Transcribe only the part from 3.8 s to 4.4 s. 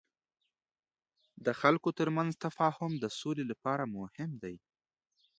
مهم